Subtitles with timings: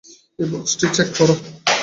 [0.39, 1.29] এই বক্সটি চেক কর।